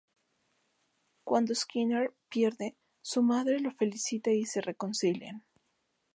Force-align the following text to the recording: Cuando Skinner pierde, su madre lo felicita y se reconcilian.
Cuando 1.23 1.53
Skinner 1.53 2.11
pierde, 2.27 2.75
su 3.03 3.21
madre 3.21 3.59
lo 3.59 3.69
felicita 3.69 4.31
y 4.31 4.45
se 4.47 4.59
reconcilian. 4.59 5.45